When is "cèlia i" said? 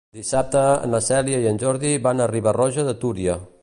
1.09-1.47